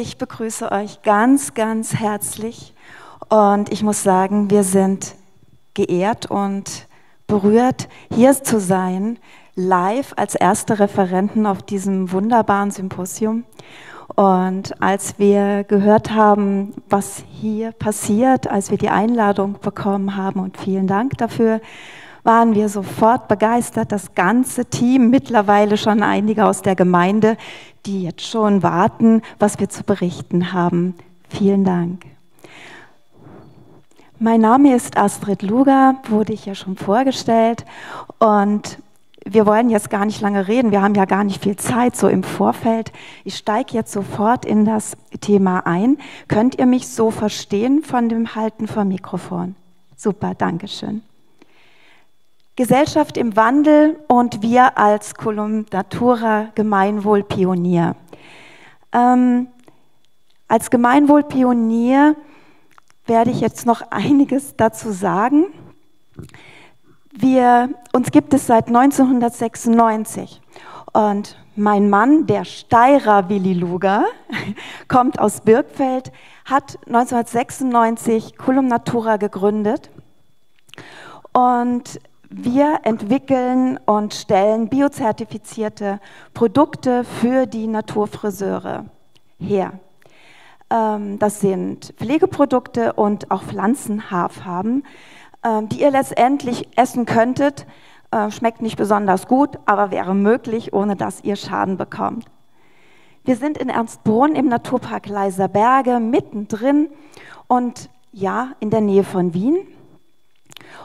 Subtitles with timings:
[0.00, 2.72] Ich begrüße euch ganz, ganz herzlich
[3.28, 5.16] und ich muss sagen, wir sind
[5.74, 6.88] geehrt und
[7.26, 9.18] berührt, hier zu sein,
[9.54, 13.44] live als erste Referenten auf diesem wunderbaren Symposium.
[14.16, 20.56] Und als wir gehört haben, was hier passiert, als wir die Einladung bekommen haben, und
[20.56, 21.60] vielen Dank dafür,
[22.24, 23.92] waren wir sofort begeistert.
[23.92, 27.36] Das ganze Team, mittlerweile schon einige aus der Gemeinde,
[27.86, 30.94] die jetzt schon warten, was wir zu berichten haben.
[31.28, 32.04] Vielen Dank.
[34.18, 37.64] Mein Name ist Astrid Luger, wurde ich ja schon vorgestellt
[38.20, 38.78] und
[39.24, 42.08] wir wollen jetzt gar nicht lange reden, wir haben ja gar nicht viel Zeit so
[42.08, 42.92] im Vorfeld.
[43.24, 45.98] Ich steige jetzt sofort in das Thema ein.
[46.28, 49.56] Könnt ihr mich so verstehen von dem Halten vom Mikrofon?
[49.96, 51.02] Super, Dankeschön.
[52.54, 57.96] Gesellschaft im Wandel und wir als Column Natura Gemeinwohlpionier.
[58.92, 59.46] Ähm,
[60.48, 62.14] als Gemeinwohlpionier
[63.06, 65.46] werde ich jetzt noch einiges dazu sagen.
[67.10, 70.42] Wir, uns gibt es seit 1996
[70.92, 74.04] und mein Mann, der Steirer Willi Luger,
[74.88, 76.12] kommt aus Birkfeld,
[76.44, 79.90] hat 1996 Column Natura gegründet
[81.32, 81.98] und
[82.34, 86.00] wir entwickeln und stellen biozertifizierte
[86.32, 88.86] Produkte für die Naturfriseure
[89.38, 89.72] her.
[90.70, 94.84] Ähm, das sind Pflegeprodukte und auch Pflanzenhaarfarben,
[95.44, 97.66] ähm, die ihr letztendlich essen könntet.
[98.10, 102.26] Äh, schmeckt nicht besonders gut, aber wäre möglich, ohne dass ihr Schaden bekommt.
[103.24, 106.88] Wir sind in Ernstbrunn im Naturpark Leiserberge mittendrin
[107.46, 109.58] und ja, in der Nähe von Wien.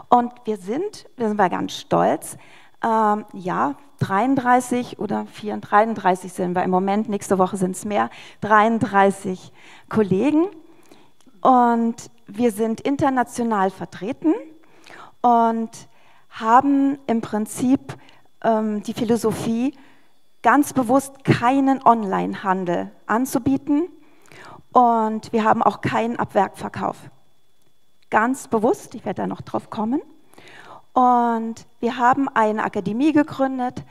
[0.09, 2.38] Und wir sind, wir sind ganz stolz,
[2.83, 8.09] ähm, ja, 33 oder 34, 33 sind wir im Moment, nächste Woche sind es mehr,
[8.41, 9.52] 33
[9.89, 10.47] Kollegen.
[11.41, 11.95] Und
[12.27, 14.33] wir sind international vertreten
[15.21, 15.70] und
[16.30, 17.98] haben im Prinzip
[18.43, 19.73] ähm, die Philosophie,
[20.43, 23.89] ganz bewusst keinen Online-Handel anzubieten.
[24.71, 26.98] Und wir haben auch keinen Abwerkverkauf
[28.09, 30.01] ganz bewusst, ich werde da noch drauf kommen.
[30.93, 33.83] Und wir haben eine Akademie gegründet,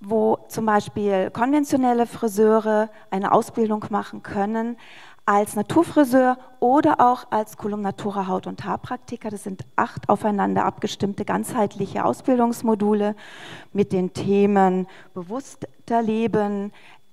[0.00, 4.76] wo zum Beispiel konventionelle Friseure eine Ausbildung machen können
[5.26, 9.30] als Naturfriseur oder auch als Column Natura Haut- und Haarpraktiker.
[9.30, 13.14] Das sind acht aufeinander abgestimmte ganzheitliche Ausbildungsmodule
[13.72, 16.72] mit den Themen bewusster Leben,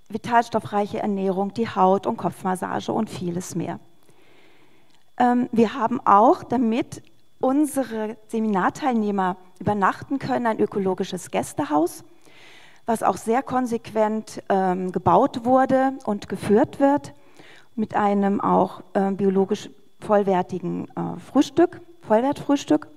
[0.09, 3.79] vitalstoffreiche Ernährung, die Haut- und Kopfmassage und vieles mehr.
[5.17, 7.01] Ähm, wir haben auch, damit
[7.39, 12.03] unsere Seminarteilnehmer übernachten können, ein ökologisches Gästehaus,
[12.85, 17.13] was auch sehr konsequent ähm, gebaut wurde und geführt wird,
[17.75, 19.69] mit einem auch äh, biologisch
[19.99, 22.87] vollwertigen äh, Frühstück, Vollwertfrühstück.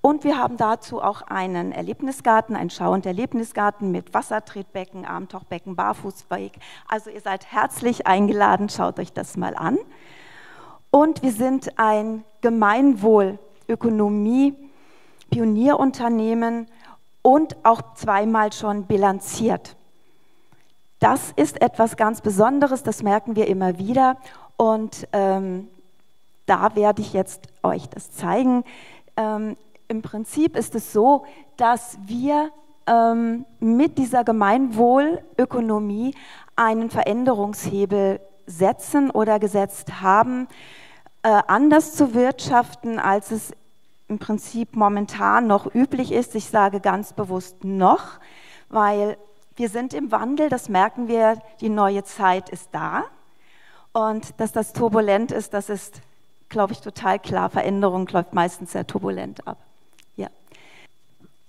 [0.00, 6.52] Und wir haben dazu auch einen Erlebnisgarten, einen Schau- und Erlebnisgarten mit Wassertretbecken, Abentauchbecken, Barfußweg.
[6.86, 9.78] Also ihr seid herzlich eingeladen, schaut euch das mal an.
[10.90, 14.54] Und wir sind ein Gemeinwohlökonomie,
[15.30, 16.66] Pionierunternehmen
[17.22, 19.76] und auch zweimal schon bilanziert.
[21.00, 24.16] Das ist etwas ganz Besonderes, das merken wir immer wieder.
[24.56, 25.68] Und ähm,
[26.46, 28.64] da werde ich jetzt euch das zeigen.
[29.16, 29.56] Ähm,
[29.86, 31.24] Im Prinzip ist es so,
[31.56, 32.50] dass wir
[32.86, 36.16] ähm, mit dieser Gemeinwohlökonomie
[36.56, 40.48] einen Veränderungshebel setzen oder gesetzt haben,
[41.22, 43.52] äh, anders zu wirtschaften, als es
[44.08, 46.34] im Prinzip momentan noch üblich ist.
[46.34, 48.18] Ich sage ganz bewusst noch,
[48.70, 49.18] weil
[49.56, 53.04] wir sind im Wandel, das merken wir, die neue Zeit ist da.
[53.92, 56.00] Und dass das turbulent ist, das ist,
[56.48, 57.50] glaube ich, total klar.
[57.50, 59.58] Veränderung läuft meistens sehr turbulent ab.
[60.16, 60.28] Ja.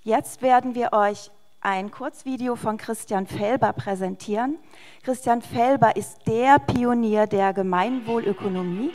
[0.03, 1.31] Jetzt werden wir euch
[1.61, 4.57] ein Kurzvideo von Christian Felber präsentieren.
[5.03, 8.91] Christian Felber ist der Pionier der Gemeinwohlökonomie.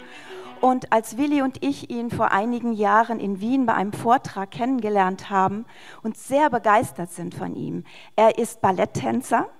[0.61, 5.29] Und als Willi und ich ihn vor einigen Jahren in Wien bei einem Vortrag kennengelernt
[5.29, 5.67] haben
[6.03, 7.85] und sehr begeistert sind von ihm,
[8.17, 9.51] er ist Balletttänzer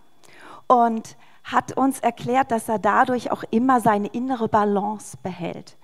[0.67, 5.77] und hat uns erklärt, dass er dadurch auch immer seine innere Balance behält.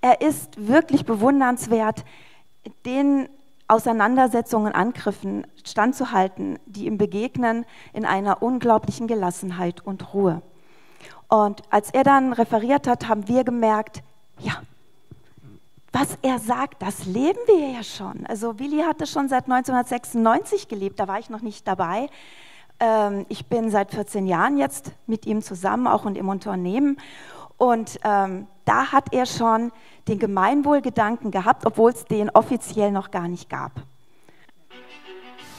[0.00, 2.04] Er ist wirklich bewundernswert,
[2.84, 3.28] den
[3.66, 10.42] Auseinandersetzungen, Angriffen standzuhalten, die ihm begegnen in einer unglaublichen Gelassenheit und Ruhe.
[11.28, 14.02] Und als er dann referiert hat, haben wir gemerkt,
[14.38, 14.54] ja,
[15.92, 18.26] was er sagt, das leben wir ja schon.
[18.26, 22.08] Also Willi hatte schon seit 1996 gelebt, da war ich noch nicht dabei.
[22.80, 26.98] Ähm, ich bin seit 14 Jahren jetzt mit ihm zusammen, auch und im Unternehmen.
[27.56, 29.72] Und ähm, da hat er schon
[30.08, 33.72] den Gemeinwohlgedanken gehabt, obwohl es den offiziell noch gar nicht gab.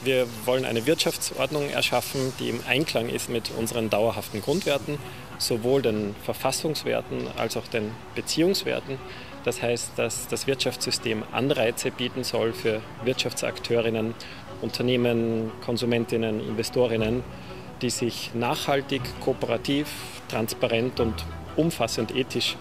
[0.02, 4.98] Wir wollen eine Wirtschaftsordnung erschaffen, die im Einklang ist mit unseren dauerhaften Grundwerten,
[5.38, 8.98] sowohl den Verfassungswerten als auch den Beziehungswerten.
[9.44, 14.14] Das heißt, dass das Wirtschaftssystem Anreize bieten soll für Wirtschaftsakteurinnen,
[14.60, 17.22] Unternehmen, Konsumentinnen, Investorinnen,
[17.82, 19.88] die sich nachhaltig, kooperativ,
[20.28, 21.24] transparent und
[21.56, 22.56] umfassend ethisch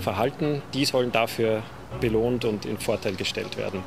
[0.00, 0.62] verhalten.
[0.74, 1.62] Die sollen dafür
[2.00, 3.82] belohnt und in Vorteil gestellt werden.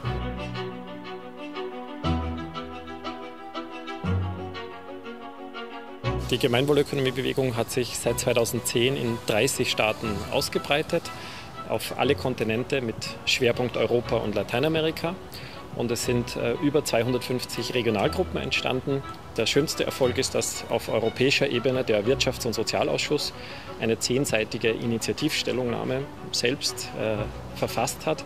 [6.30, 11.04] Die Gemeinwohlökonomiebewegung hat sich seit 2010 in 30 Staaten ausgebreitet,
[11.70, 12.96] auf alle Kontinente mit
[13.26, 15.16] Schwerpunkt Europa und Lateinamerika.
[15.76, 19.02] Und es sind äh, über 250 Regionalgruppen entstanden.
[19.38, 23.34] Der schönste Erfolg ist, dass auf europäischer Ebene der Wirtschafts- und Sozialausschuss
[23.80, 28.24] eine zehnseitige Initiativstellungnahme selbst äh, verfasst hat.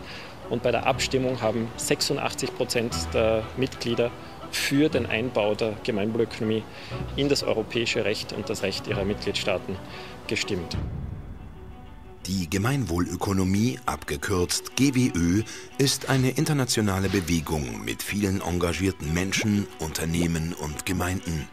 [0.50, 4.10] Und bei der Abstimmung haben 86 Prozent der Mitglieder
[4.50, 6.62] für den Einbau der Gemeinwohlökonomie
[7.16, 9.76] in das europäische Recht und das Recht ihrer Mitgliedstaaten
[10.26, 10.76] gestimmt.
[12.28, 15.44] Die Gemeinwohlökonomie, abgekürzt GWÖ,
[15.78, 21.48] ist eine internationale Bewegung mit vielen engagierten Menschen, Unternehmen und Gemeinden.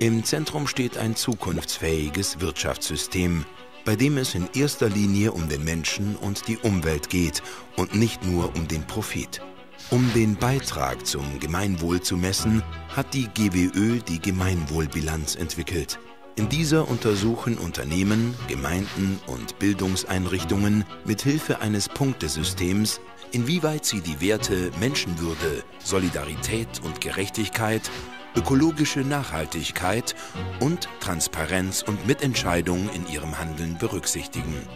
[0.00, 3.46] Im Zentrum steht ein zukunftsfähiges Wirtschaftssystem,
[3.86, 7.42] bei dem es in erster Linie um den Menschen und die Umwelt geht
[7.76, 9.40] und nicht nur um den Profit.
[9.88, 12.62] Um den Beitrag zum Gemeinwohl zu messen,
[12.94, 15.98] hat die GWÖ die Gemeinwohlbilanz entwickelt.
[16.36, 23.00] In dieser untersuchen Unternehmen, Gemeinden und Bildungseinrichtungen mit Hilfe eines Punktesystems,
[23.30, 27.88] inwieweit sie die Werte Menschenwürde, Solidarität und Gerechtigkeit,
[28.34, 30.16] ökologische Nachhaltigkeit
[30.58, 34.66] und Transparenz und Mitentscheidung in ihrem Handeln berücksichtigen.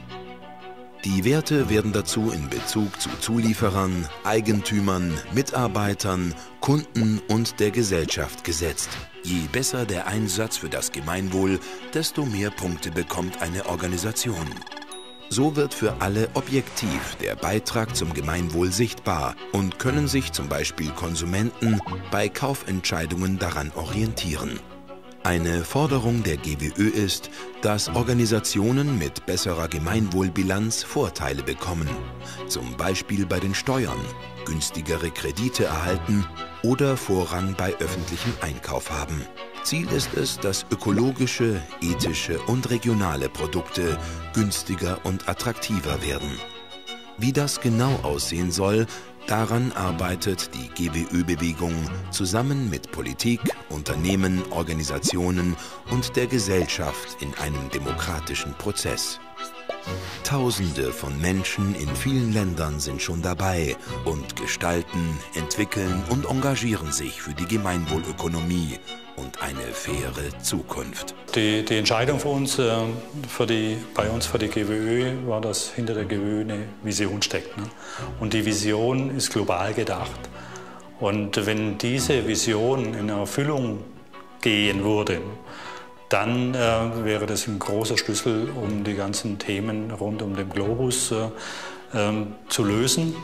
[1.04, 8.88] Die Werte werden dazu in Bezug zu Zulieferern, Eigentümern, Mitarbeitern, Kunden und der Gesellschaft gesetzt.
[9.22, 11.60] Je besser der Einsatz für das Gemeinwohl,
[11.94, 14.46] desto mehr Punkte bekommt eine Organisation.
[15.30, 20.90] So wird für alle objektiv der Beitrag zum Gemeinwohl sichtbar und können sich zum Beispiel
[20.90, 21.80] Konsumenten
[22.10, 24.58] bei Kaufentscheidungen daran orientieren.
[25.28, 27.28] Eine Forderung der GWÖ ist,
[27.60, 31.86] dass Organisationen mit besserer Gemeinwohlbilanz Vorteile bekommen,
[32.46, 34.00] zum Beispiel bei den Steuern,
[34.46, 36.24] günstigere Kredite erhalten
[36.62, 39.20] oder Vorrang bei öffentlichem Einkauf haben.
[39.64, 43.98] Ziel ist es, dass ökologische, ethische und regionale Produkte
[44.32, 46.38] günstiger und attraktiver werden.
[47.18, 48.86] Wie das genau aussehen soll,
[49.28, 51.74] Daran arbeitet die GWÖ-Bewegung
[52.10, 55.54] zusammen mit Politik, Unternehmen, Organisationen
[55.90, 59.20] und der Gesellschaft in einem demokratischen Prozess.
[60.24, 67.22] Tausende von Menschen in vielen Ländern sind schon dabei und gestalten, entwickeln und engagieren sich
[67.22, 68.78] für die Gemeinwohlökonomie
[69.16, 71.14] und eine faire Zukunft.
[71.34, 72.76] Die, die Entscheidung für uns, äh,
[73.28, 77.56] für die, bei uns für die GWÖ war, dass hinter der GWÖ eine Vision steckt.
[77.56, 77.64] Ne?
[78.20, 80.28] Und die Vision ist global gedacht.
[81.00, 83.84] Und wenn diese Vision in Erfüllung
[84.40, 85.20] gehen würde,
[86.08, 91.12] dann äh, wäre das ein großer Schlüssel, um die ganzen Themen rund um den Globus
[91.12, 91.28] äh,
[91.92, 93.14] äh, zu lösen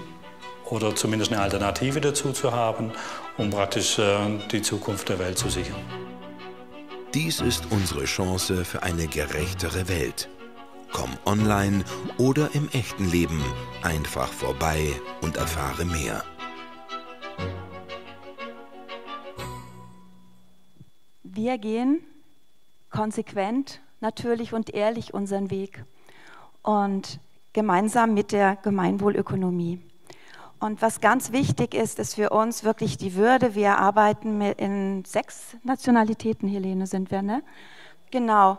[0.66, 2.92] oder zumindest eine Alternative dazu zu haben,
[3.38, 4.16] um praktisch äh,
[4.50, 5.80] die Zukunft der Welt zu sichern.
[7.14, 10.28] Dies ist unsere Chance für eine gerechtere Welt.
[10.92, 11.84] Komm online
[12.18, 13.42] oder im echten Leben
[13.82, 14.92] einfach vorbei
[15.22, 16.22] und erfahre mehr.
[21.22, 22.00] Wir gehen
[22.94, 25.84] konsequent, natürlich und ehrlich unseren Weg
[26.62, 27.18] und
[27.52, 29.80] gemeinsam mit der Gemeinwohlökonomie.
[30.60, 33.56] Und was ganz wichtig ist, ist für uns wirklich die Würde.
[33.56, 37.42] Wir arbeiten in sechs Nationalitäten, Helene, sind wir, ne?
[38.12, 38.58] Genau.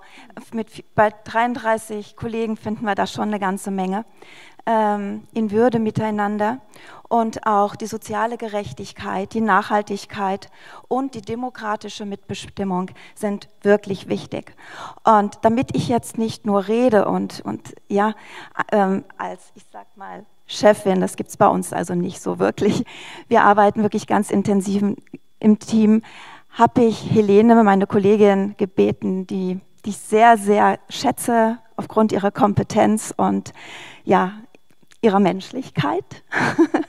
[0.52, 4.04] Mit, bei 33 Kollegen finden wir da schon eine ganze Menge.
[4.66, 6.60] Ähm, in Würde miteinander.
[7.08, 10.50] Und auch die soziale Gerechtigkeit, die Nachhaltigkeit
[10.88, 14.56] und die demokratische Mitbestimmung sind wirklich wichtig.
[15.04, 18.14] Und damit ich jetzt nicht nur rede und, und ja,
[18.72, 22.86] ähm, als, ich sag mal, Chefin, das gibt es bei uns also nicht so wirklich.
[23.28, 24.84] Wir arbeiten wirklich ganz intensiv
[25.40, 26.04] im Team.
[26.52, 33.14] Habe ich Helene, meine Kollegin, gebeten, die, die ich sehr, sehr schätze aufgrund ihrer Kompetenz
[33.16, 33.54] und
[34.04, 34.34] ja,
[35.02, 36.24] ihrer Menschlichkeit,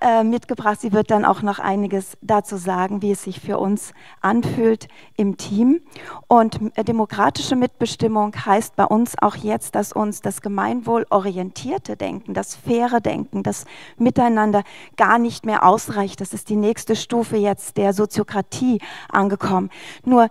[0.00, 0.80] äh, mitgebracht.
[0.80, 5.36] Sie wird dann auch noch einiges dazu sagen, wie es sich für uns anfühlt im
[5.36, 5.80] Team.
[6.28, 12.56] Und äh, demokratische Mitbestimmung heißt bei uns auch jetzt, dass uns das gemeinwohlorientierte Denken, das
[12.56, 13.64] faire Denken, das
[13.96, 14.62] Miteinander
[14.96, 16.20] gar nicht mehr ausreicht.
[16.20, 19.70] Das ist die nächste Stufe jetzt der Soziokratie angekommen.
[20.04, 20.28] Nur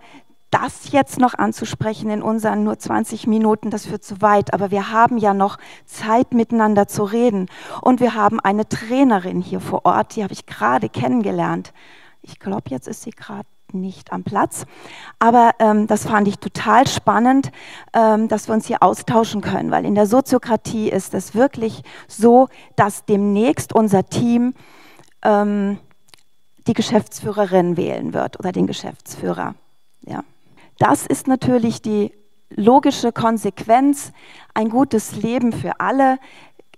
[0.50, 4.54] das jetzt noch anzusprechen in unseren nur 20 Minuten, das führt zu weit.
[4.54, 7.48] Aber wir haben ja noch Zeit miteinander zu reden.
[7.82, 11.72] Und wir haben eine Trainerin hier vor Ort, die habe ich gerade kennengelernt.
[12.22, 14.64] Ich glaube, jetzt ist sie gerade nicht am Platz.
[15.18, 17.50] Aber ähm, das fand ich total spannend,
[17.92, 22.48] ähm, dass wir uns hier austauschen können, weil in der Soziokratie ist es wirklich so,
[22.76, 24.54] dass demnächst unser Team
[25.22, 25.78] ähm,
[26.66, 29.54] die Geschäftsführerin wählen wird oder den Geschäftsführer.
[30.02, 30.22] Ja.
[30.78, 32.12] Das ist natürlich die
[32.50, 34.12] logische Konsequenz,
[34.54, 36.18] ein gutes Leben für alle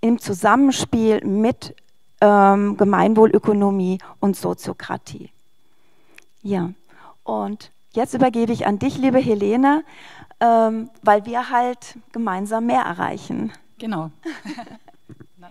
[0.01, 1.75] im Zusammenspiel mit
[2.21, 5.29] ähm, Gemeinwohlökonomie und Soziokratie.
[6.41, 6.71] Ja,
[7.23, 9.83] und jetzt übergebe ich an dich, liebe Helene,
[10.39, 13.51] ähm, weil wir halt gemeinsam mehr erreichen.
[13.77, 14.11] Genau.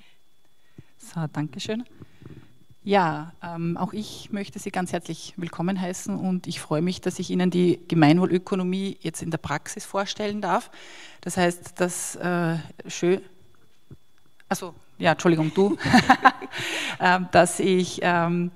[0.98, 1.84] so, danke schön.
[2.88, 7.18] Ja, ähm, auch ich möchte Sie ganz herzlich willkommen heißen und ich freue mich, dass
[7.18, 10.70] ich Ihnen die Gemeinwohlökonomie jetzt in der Praxis vorstellen darf.
[11.20, 13.20] Das heißt, das äh, schön,
[14.48, 15.76] also ja, Entschuldigung, du,
[16.98, 18.52] äh, dass ich ähm,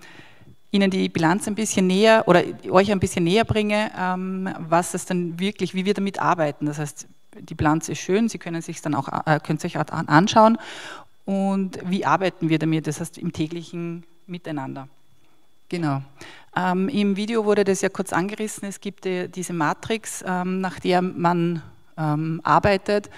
[0.71, 5.05] Ihnen die Bilanz ein bisschen näher oder euch ein bisschen näher bringe, ähm, was es
[5.05, 6.65] dann wirklich, wie wir damit arbeiten.
[6.65, 7.07] Das heißt,
[7.39, 10.57] die Bilanz ist schön, Sie können sich dann auch, äh, können sich anschauen
[11.27, 14.89] und wie arbeiten wir damit, das heißt im täglichen miteinander.
[15.69, 16.03] Genau.
[16.55, 18.69] Ähm, Im Video wurde das ja kurz angerissen.
[18.69, 21.63] Es gibt äh, diese Matrix, ähm, nach der man
[21.97, 23.09] ähm, arbeitet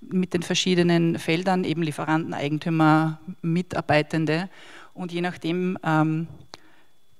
[0.00, 4.48] mit den verschiedenen Feldern, eben Lieferanten, Eigentümer, Mitarbeitende.
[4.94, 6.28] Und je nachdem ähm,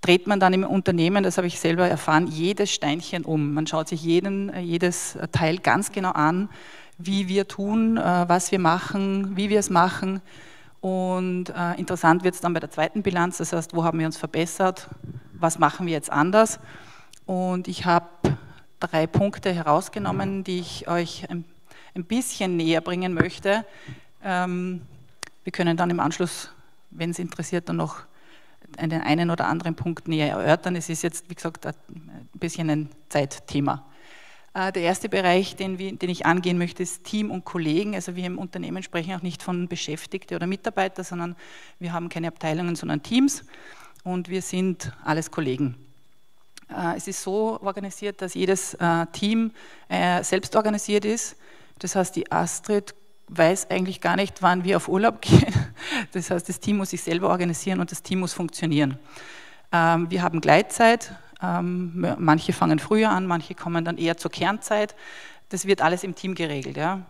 [0.01, 3.53] dreht man dann im Unternehmen, das habe ich selber erfahren, jedes Steinchen um.
[3.53, 6.49] Man schaut sich jeden, äh, jedes Teil ganz genau an,
[6.97, 10.23] wie wir tun, äh, was wir machen, wie wir es machen
[10.81, 14.07] und äh, interessant wird es dann bei der zweiten Bilanz, das heißt, wo haben wir
[14.07, 14.89] uns verbessert,
[15.33, 16.61] was machen wir jetzt anders.
[17.27, 18.07] Und ich habe
[18.81, 21.45] drei Punkte herausgenommen, die ich euch ein,
[21.95, 23.65] ein bisschen näher bringen möchte.
[24.23, 24.83] Ähm,
[25.45, 26.51] wir können dann im Anschluss,
[26.91, 28.03] wenn es interessiert, dann noch
[28.81, 30.77] den einen oder anderen Punkt näher erörtern.
[30.77, 31.75] Es ist jetzt, wie gesagt, ein
[32.35, 33.85] bisschen ein Zeitthema.
[34.59, 37.95] Äh, der erste Bereich, den, den, ich angehen möchte, ist Team und Kollegen.
[37.95, 41.37] Also wir im Unternehmen sprechen auch nicht von Beschäftigte oder Mitarbeiter, sondern
[41.79, 43.45] wir haben keine Abteilungen, sondern Teams
[44.03, 45.77] und wir sind alles Kollegen.
[46.71, 49.53] Äh, es ist so organisiert, dass jedes äh, Team
[50.23, 51.37] selbst organisiert ist.
[51.79, 52.95] Das heißt, die Astrid
[53.29, 55.55] weiß eigentlich gar nicht, wann wir auf Urlaub gehen.
[56.13, 58.99] Das heißt, das Team muss sich selber organisieren und das Team muss funktionieren.
[59.71, 64.97] Ähm, wir haben Gleitzeit, manche fangen früher an, manche kommen dann eher zur Kernzeit.
[65.51, 66.77] Das wird alles im Team geregelt.
[66.77, 67.03] Ja.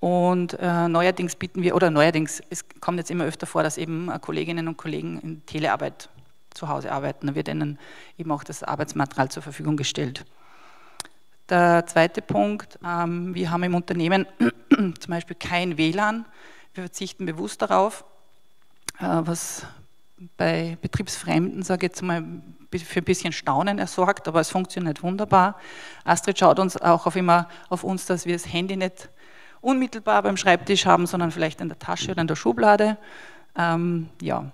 [0.00, 4.10] Und äh, neuerdings bieten wir, oder neuerdings, es kommt jetzt immer öfter vor, dass eben
[4.10, 6.10] äh, Kolleginnen und Kollegen in Telearbeit
[6.52, 7.26] zu Hause arbeiten.
[7.26, 7.78] Da wird ihnen
[8.18, 10.26] eben auch das Arbeitsmaterial zur Verfügung gestellt.
[11.48, 14.26] Der zweite Punkt, ähm, wir haben im Unternehmen
[14.70, 16.26] zum Beispiel kein WLAN.
[16.74, 18.04] Wir verzichten bewusst darauf,
[18.98, 19.66] äh, was
[20.36, 22.24] bei Betriebsfremden, sage ich jetzt mal,
[22.72, 25.56] für ein bisschen Staunen ersorgt, aber es funktioniert wunderbar.
[26.04, 29.08] Astrid schaut uns auch auf immer auf uns, dass wir das Handy nicht
[29.60, 32.96] unmittelbar beim Schreibtisch haben, sondern vielleicht in der Tasche oder in der Schublade.
[33.56, 34.50] Ähm, ja.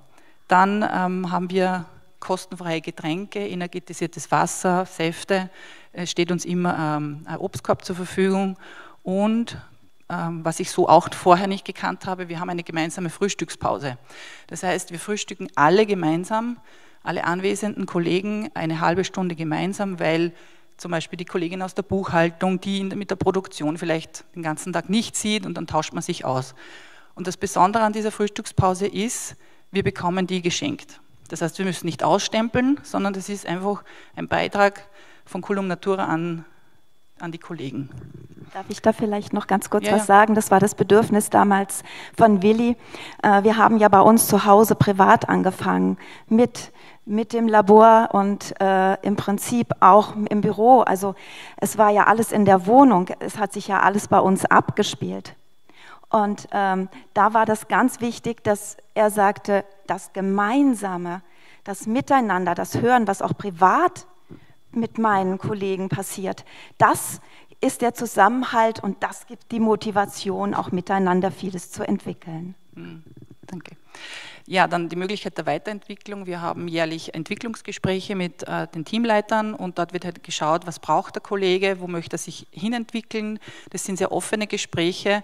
[0.49, 1.87] Dann ähm, haben wir
[2.19, 5.49] kostenfreie Getränke, energetisiertes Wasser, Säfte.
[5.93, 8.57] Es steht uns immer ähm, ein Obstkorb zur Verfügung
[9.03, 9.57] und
[10.11, 13.97] was ich so auch vorher nicht gekannt habe, wir haben eine gemeinsame Frühstückspause.
[14.49, 16.59] Das heißt, wir frühstücken alle gemeinsam,
[17.05, 20.33] alle anwesenden Kollegen eine halbe Stunde gemeinsam, weil
[20.79, 24.91] zum Beispiel die Kollegin aus der Buchhaltung, die mit der Produktion vielleicht den ganzen Tag
[24.91, 26.55] nicht sieht und dann tauscht man sich aus.
[27.15, 29.37] Und das Besondere an dieser Frühstückspause ist,
[29.71, 31.01] wir bekommen die geschenkt.
[31.29, 33.85] Das heißt, wir müssen nicht ausstempeln, sondern das ist einfach
[34.17, 34.89] ein Beitrag
[35.25, 36.45] von Culum Natura an,
[37.21, 37.91] an die Kollegen.
[38.53, 40.35] Darf ich da vielleicht noch ganz kurz ja, was sagen?
[40.35, 41.85] Das war das Bedürfnis damals
[42.17, 42.77] von Willi.
[43.23, 46.73] Äh, wir haben ja bei uns zu Hause privat angefangen mit
[47.07, 50.81] mit dem Labor und äh, im Prinzip auch im Büro.
[50.81, 51.15] Also
[51.57, 53.09] es war ja alles in der Wohnung.
[53.19, 55.35] Es hat sich ja alles bei uns abgespielt.
[56.09, 61.23] Und ähm, da war das ganz wichtig, dass er sagte, das Gemeinsame,
[61.65, 64.07] das Miteinander, das Hören, was auch privat
[64.73, 66.45] mit meinen Kollegen passiert,
[66.79, 67.21] das
[67.61, 72.55] ist der Zusammenhalt und das gibt die Motivation, auch miteinander vieles zu entwickeln.
[72.75, 73.03] Hm,
[73.47, 73.77] danke.
[74.47, 76.27] Ja, dann die Möglichkeit der Weiterentwicklung.
[76.27, 81.15] Wir haben jährlich Entwicklungsgespräche mit äh, den Teamleitern und dort wird halt geschaut, was braucht
[81.15, 83.39] der Kollege, wo möchte er sich hinentwickeln.
[83.71, 85.23] Das sind sehr offene Gespräche.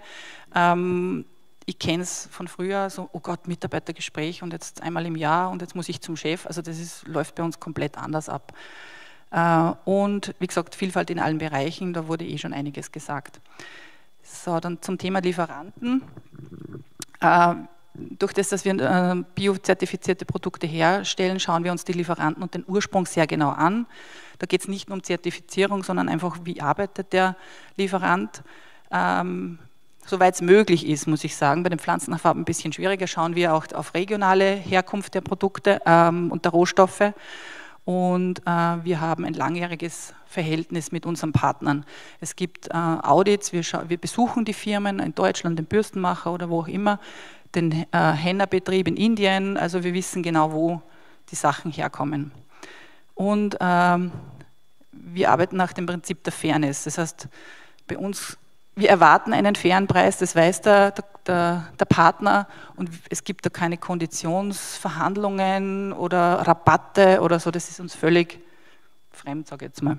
[0.55, 1.25] Ähm,
[1.65, 5.61] ich kenne es von früher, so, oh Gott, Mitarbeitergespräch und jetzt einmal im Jahr und
[5.61, 6.45] jetzt muss ich zum Chef.
[6.45, 8.53] Also das ist, läuft bei uns komplett anders ab.
[9.31, 13.39] Äh, und wie gesagt, Vielfalt in allen Bereichen, da wurde eh schon einiges gesagt.
[14.23, 16.01] So, dann zum Thema Lieferanten.
[17.21, 17.55] Äh,
[17.93, 22.63] durch das, dass wir äh, biozertifizierte Produkte herstellen, schauen wir uns die Lieferanten und den
[22.67, 23.87] Ursprung sehr genau an.
[24.37, 27.35] Da geht es nicht nur um Zertifizierung, sondern einfach, wie arbeitet der
[27.75, 28.43] Lieferant.
[28.91, 29.57] Ähm,
[30.05, 31.63] soweit es möglich ist, muss ich sagen.
[31.63, 33.07] Bei den Pflanzenfarben ein bisschen schwieriger.
[33.07, 37.13] Schauen wir auch auf regionale Herkunft der Produkte ähm, und der Rohstoffe.
[37.87, 41.85] Und äh, wir haben ein langjähriges Verhältnis mit unseren Partnern.
[42.19, 46.59] Es gibt äh, Audits, wir, wir, besuchen die Firmen in Deutschland, den Bürstenmacher oder wo
[46.59, 46.99] auch immer,
[47.55, 49.55] den äh, Henna-Betrieb in Indien.
[49.55, 50.81] Also wir wissen genau, wo
[51.31, 52.33] die Sachen herkommen.
[53.15, 54.11] Und ähm,
[54.91, 56.83] wir arbeiten nach dem Prinzip der Fairness.
[56.83, 57.29] Das heißt,
[57.87, 58.37] bei uns
[58.77, 60.91] wir erwarten einen fairen Preis, das weiß der,
[61.25, 67.79] der, der, Partner und es gibt da keine Konditionsverhandlungen oder Rabatte oder so, das ist
[67.79, 68.39] uns völlig
[69.11, 69.97] fremd, sage ich jetzt mal.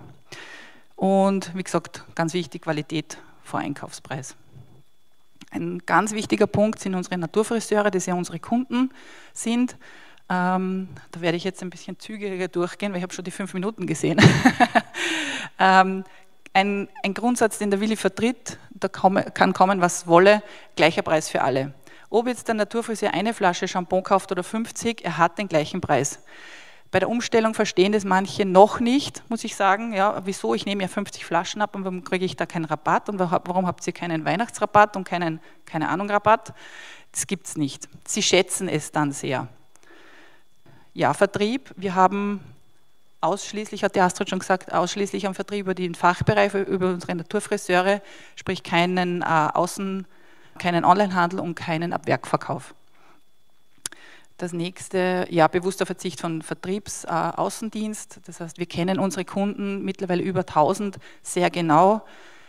[0.95, 4.37] Und wie gesagt, ganz wichtig, Qualität vor Einkaufspreis.
[5.51, 8.91] Ein ganz wichtiger Punkt sind unsere Naturfriseure, die ja unsere Kunden
[9.33, 9.77] sind.
[10.29, 13.55] Ähm, da werde ich jetzt ein bisschen zügiger durchgehen, weil ich habe schon die fünf
[13.55, 14.21] Minuten gesehen.
[15.59, 16.05] ähm,
[16.53, 20.43] ein, ein Grundsatz, den der Willi vertritt, da kann kommen, was wolle,
[20.77, 21.75] gleicher Preis für alle.
[22.11, 26.21] Ob jetzt der Naturfriseur eine Flasche Shampoo kauft oder 50, er hat den gleichen Preis.
[26.91, 29.93] Bei der Umstellung verstehen das manche noch nicht, muss ich sagen.
[29.93, 30.55] Ja, wieso?
[30.55, 33.11] Ich nehme ja 50 Flaschen ab und warum kriege ich da keinen Rabatt?
[33.11, 36.55] Und warum habt ihr keinen Weihnachtsrabatt und keinen, keine Ahnung, Rabatt?
[37.13, 37.89] Das gibt es nicht.
[38.07, 39.49] Sie schätzen es dann sehr.
[40.95, 41.75] Ja, Vertrieb.
[41.77, 42.41] Wir haben
[43.21, 48.03] ausschließlich, hat die Astrid schon gesagt, ausschließlich am Vertrieb über den Fachbereich, über unsere Naturfriseure,
[48.37, 50.07] sprich keinen äh, Außen,
[50.59, 52.75] keinen Onlinehandel und keinen Abwerkverkauf.
[54.37, 58.19] Das nächste, ja, bewusster Verzicht von Vertriebsaußendienst.
[58.19, 62.03] Äh, das heißt, wir kennen unsere Kunden mittlerweile über 1000 sehr genau.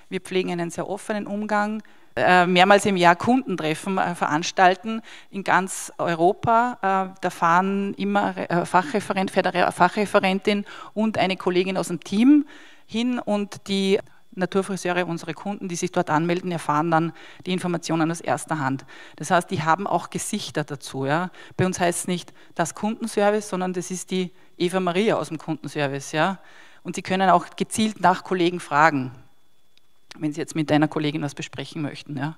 [0.07, 1.81] Wir pflegen einen sehr offenen Umgang.
[2.19, 5.01] Äh, mehrmals im Jahr Kundentreffen äh, veranstalten
[5.31, 6.77] in ganz Europa.
[6.81, 8.33] Äh, da fahren immer
[8.65, 12.45] Fachreferent, Fachreferentin und eine Kollegin aus dem Team
[12.85, 13.99] hin und die
[14.31, 17.13] Naturfriseure, unsere Kunden, die sich dort anmelden, erfahren dann
[17.45, 18.85] die Informationen aus erster Hand.
[19.15, 21.05] Das heißt, die haben auch Gesichter dazu.
[21.05, 21.31] Ja.
[21.57, 25.37] Bei uns heißt es nicht das Kundenservice, sondern das ist die Eva Maria aus dem
[25.37, 26.11] Kundenservice.
[26.11, 26.39] Ja.
[26.83, 29.11] Und sie können auch gezielt nach Kollegen fragen
[30.17, 32.17] wenn Sie jetzt mit einer Kollegin was besprechen möchten.
[32.17, 32.35] Ja.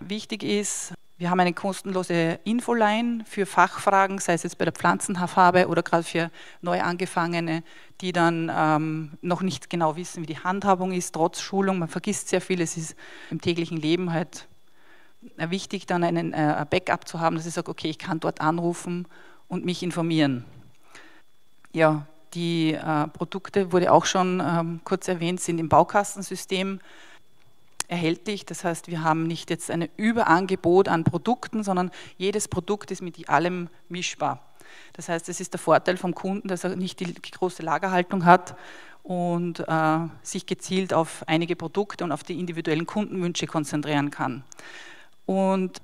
[0.00, 5.68] Wichtig ist, wir haben eine kostenlose Infoline für Fachfragen, sei es jetzt bei der Pflanzenhaarfarbe
[5.68, 6.30] oder gerade für
[6.62, 7.62] neu angefangene,
[8.00, 11.78] die dann ähm, noch nicht genau wissen, wie die Handhabung ist, trotz Schulung.
[11.78, 12.96] Man vergisst sehr viel, es ist
[13.30, 14.48] im täglichen Leben halt
[15.36, 19.06] wichtig, dann einen äh, Backup zu haben, dass ich sage, okay, ich kann dort anrufen
[19.46, 20.46] und mich informieren.
[21.72, 26.80] Ja, die äh, Produkte, wurde auch schon ähm, kurz erwähnt, sind im Baukastensystem
[27.90, 28.46] erhältlich.
[28.46, 33.28] Das heißt, wir haben nicht jetzt ein Überangebot an Produkten, sondern jedes Produkt ist mit
[33.28, 34.46] allem mischbar.
[34.92, 38.56] Das heißt, es ist der Vorteil vom Kunden, dass er nicht die große Lagerhaltung hat
[39.02, 44.44] und äh, sich gezielt auf einige Produkte und auf die individuellen Kundenwünsche konzentrieren kann.
[45.26, 45.80] Und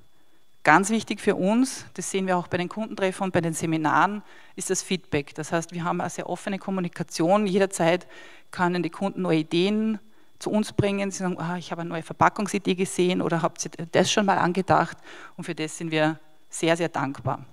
[0.63, 4.23] ganz wichtig für uns, das sehen wir auch bei den Kundentreffen und bei den Seminaren,
[4.55, 5.35] ist das Feedback.
[5.35, 7.47] Das heißt, wir haben eine sehr offene Kommunikation.
[7.47, 8.07] Jederzeit
[8.51, 9.99] können die Kunden neue Ideen
[10.39, 11.11] zu uns bringen.
[11.11, 14.37] Sie sagen, ah, ich habe eine neue Verpackungsidee gesehen oder habt ihr das schon mal
[14.37, 14.97] angedacht?
[15.35, 16.19] Und für das sind wir
[16.49, 17.45] sehr, sehr dankbar.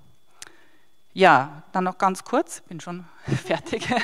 [1.13, 3.05] Ja, dann noch ganz kurz, bin schon
[3.45, 3.89] fertig.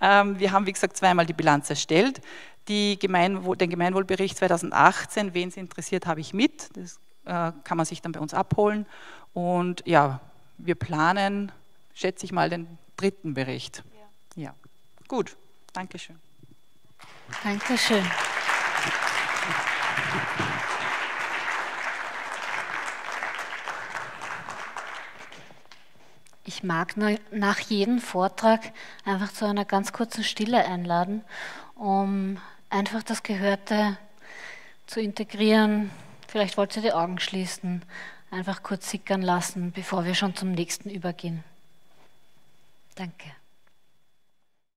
[0.00, 2.20] Ähm, wir haben, wie gesagt, zweimal die Bilanz erstellt.
[2.66, 6.70] Die Gemeinwohl, den Gemeinwohlbericht 2018, wen es interessiert, habe ich mit.
[6.76, 8.84] Das äh, kann man sich dann bei uns abholen.
[9.32, 10.20] Und ja,
[10.58, 11.52] wir planen,
[11.94, 13.84] schätze ich mal, den dritten Bericht.
[14.34, 14.54] Ja, ja.
[15.06, 15.36] gut,
[15.72, 16.18] Dankeschön.
[17.42, 18.04] Dankeschön.
[26.44, 26.94] Ich mag
[27.30, 28.72] nach jedem Vortrag
[29.04, 31.24] einfach zu einer ganz kurzen Stille einladen,
[31.74, 32.38] um
[32.70, 33.96] einfach das Gehörte
[34.86, 35.90] zu integrieren.
[36.28, 37.82] Vielleicht wollt ihr die Augen schließen,
[38.30, 41.42] einfach kurz sickern lassen, bevor wir schon zum nächsten übergehen.
[42.94, 43.30] Danke.